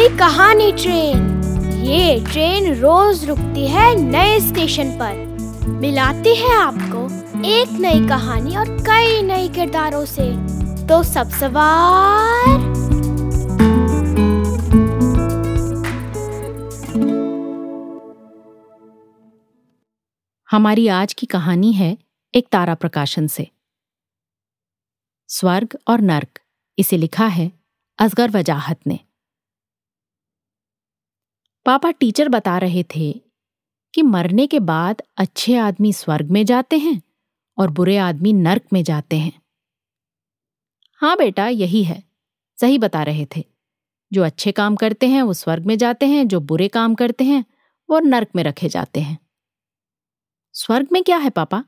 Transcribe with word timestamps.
कहानी 0.00 0.72
ट्रेन। 0.72 1.42
ये 1.84 2.24
ट्रेन 2.32 2.74
रोज 2.74 3.24
रुकती 3.24 3.66
है 3.66 3.94
नए 3.94 4.40
स्टेशन 4.40 4.90
पर। 4.90 5.14
मिलाती 5.68 6.36
है 6.36 6.56
आपको 6.56 7.04
एक 7.44 7.68
नई 7.80 8.08
कहानी 8.08 8.56
और 8.56 8.78
कई 8.80 9.22
नए 9.22 9.48
किरदारों 9.48 10.04
से। 10.04 10.24
तो 10.86 11.02
सब 11.02 11.30
सवार। 11.30 12.72
हमारी 20.50 20.88
आज 20.88 21.14
की 21.14 21.26
कहानी 21.26 21.72
है 21.72 21.98
एक 22.34 22.48
तारा 22.52 22.74
प्रकाशन 22.74 23.26
से। 23.26 23.50
स्वर्ग 25.28 25.78
और 25.88 26.00
नर्क, 26.00 26.40
इसे 26.78 26.96
लिखा 26.96 27.26
है 27.26 27.52
असगर 27.98 28.30
वजाहत 28.30 28.80
ने। 28.86 28.98
पापा 31.66 31.90
टीचर 31.90 32.28
बता 32.28 32.58
रहे 32.58 32.84
थे 32.96 33.22
कि 33.94 34.02
मरने 34.02 34.46
के 34.46 34.60
बाद 34.60 35.02
अच्छे 35.16 35.56
आदमी 35.56 35.92
स्वर्ग 35.92 36.30
में 36.30 36.44
जाते 36.44 36.78
हैं 36.78 37.02
और 37.58 37.70
बुरे 37.70 37.96
आदमी 37.96 38.32
नर्क 38.32 38.62
में 38.72 38.84
जाते 38.84 39.16
हैं। 39.16 39.42
हाँ 40.96 41.16
बेटा, 41.16 41.48
यही 41.48 41.84
है, 41.84 42.02
सही 42.60 42.78
बता 42.78 43.02
रहे 43.02 43.26
थे। 43.36 43.44
जो 44.12 44.22
अच्छे 44.22 44.52
काम 44.52 44.76
करते 44.76 45.08
हैं, 45.08 45.22
वो 45.22 45.32
स्वर्ग 45.32 45.66
में 45.66 45.78
जाते 45.78 46.06
हैं, 46.06 46.28
जो 46.28 46.40
बुरे 46.40 46.68
काम 46.68 46.94
करते 46.94 47.24
हैं, 47.24 47.44
वो 47.90 48.00
नर्क 48.00 48.28
में 48.36 48.44
रखे 48.44 48.68
जाते 48.68 49.00
हैं। 49.00 49.18
स्वर्ग 50.52 50.88
में 50.92 51.04
क्या 51.04 51.16
है 51.16 51.30
पापा? 51.30 51.64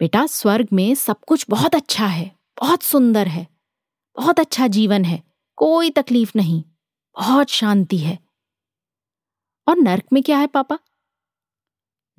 बेटा, 0.00 0.26
स्वर्ग 0.26 0.68
में 0.72 0.94
सब 0.94 1.20
कुछ 1.20 1.46
बहुत 1.50 1.74
अच्छा 1.74 2.06
है, 2.06 2.36
बहुत 2.60 2.82
सुंदर 2.82 3.26
है, 3.26 3.46
बहुत 4.16 4.40
अच्छा 4.40 4.66
जीवन 4.66 5.04
है, 5.04 5.22
कोई 5.56 5.90
तकलीफ़ 5.90 6.32
नहीं, 6.36 6.62
बहुत 7.18 7.48
शांति 7.48 7.98
है। 7.98 8.25
और 9.68 9.78
नर्क 9.78 10.04
में 10.12 10.22
क्या 10.22 10.38
है 10.38 10.46
पापा? 10.46 10.78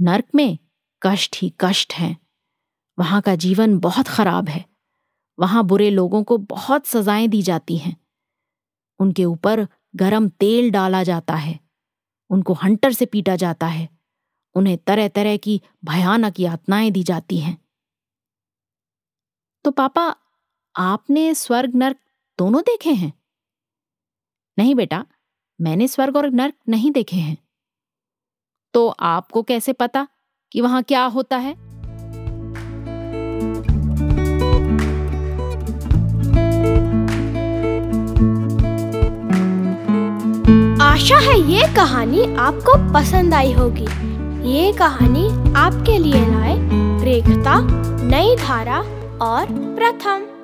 नर्क 0.02 0.26
में 0.36 0.58
कष्ट 1.02 1.38
ही 1.42 1.53
कष्ट 1.59 1.94
है। 1.94 2.17
वहाँ 3.00 3.22
का 3.22 3.36
जीवन 3.36 3.80
बहुत 3.80 4.08
खराब 4.08 4.50
है। 4.50 4.66
वहाँ 5.40 5.64
बुरे 5.64 5.90
लोगों 5.90 6.23
को 6.23 6.38
बहुत 6.38 6.86
सजाएँ 6.86 7.28
दी 7.28 7.42
जाती 7.42 7.78
हैं। 7.78 7.98
उनके 9.00 9.25
ऊपर 9.25 9.68
गरम 9.95 10.30
तेल 10.30 10.72
डाला 10.72 11.03
जाता 11.03 11.36
है। 11.36 11.59
उनको 12.30 12.53
हंटर 12.53 12.92
से 12.92 13.06
पीटा 13.06 13.36
जाता 13.36 13.68
है। 13.68 13.90
उन्हें 14.56 14.78
तरह 14.78 15.08
तरह 15.08 15.38
की 15.38 15.62
भयानक 15.86 16.40
यातनाएँ 16.40 16.92
दी 16.92 17.03
जाती 17.03 17.40
हैं। 17.40 17.66
तो 19.66 19.72
पापा, 19.72 20.16
आपने 20.75 21.36
स्वर्ग 21.36 21.75
नर्क 21.75 21.98
दोनों 22.40 22.62
देखे 22.62 22.90
हैं? 22.90 23.14
नहीं 24.59 24.75
बेटा 24.75 25.06
मैंने 25.61 25.88
स्वर्ग 25.88 26.17
और 26.17 26.30
नर्क 26.30 26.53
नहीं 26.69 26.91
देखे 26.91 27.16
हैं। 27.16 27.38
तो 28.73 28.88
आपको 28.88 29.44
कैसे 29.44 29.73
पता 29.73 30.08
कि 30.52 30.61
वहाँ 30.61 30.83
क्या 30.83 31.03
होता 31.05 31.38
है? 31.38 31.53
आशा 40.81 41.17
है 41.17 41.39
ये 41.52 41.75
कहानी 41.75 42.35
आपको 42.35 42.94
पसंद 42.94 43.33
आई 43.33 43.53
होगी। 43.53 43.88
ये 44.50 44.73
कहानी 44.73 45.53
आपके 45.53 45.97
लिए 45.97 46.25
लाए 46.25 46.58
रेखता, 47.03 47.59
नई 48.08 48.35
धारा 48.35 48.80
और 49.22 49.45
प्रथम। 49.75 50.37